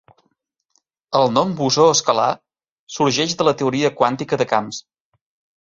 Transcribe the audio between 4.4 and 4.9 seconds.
de camps.